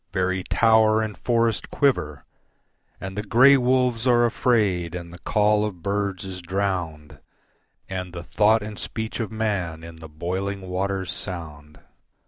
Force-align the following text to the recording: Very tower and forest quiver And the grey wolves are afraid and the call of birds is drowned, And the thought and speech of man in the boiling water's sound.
Very 0.11 0.41
tower 0.45 1.03
and 1.03 1.15
forest 1.15 1.69
quiver 1.69 2.25
And 2.99 3.15
the 3.15 3.21
grey 3.21 3.55
wolves 3.55 4.07
are 4.07 4.25
afraid 4.25 4.95
and 4.95 5.13
the 5.13 5.19
call 5.19 5.63
of 5.63 5.83
birds 5.83 6.25
is 6.25 6.41
drowned, 6.41 7.19
And 7.87 8.11
the 8.11 8.23
thought 8.23 8.63
and 8.63 8.79
speech 8.79 9.19
of 9.19 9.31
man 9.31 9.83
in 9.83 9.97
the 9.97 10.09
boiling 10.09 10.61
water's 10.67 11.11
sound. 11.11 11.81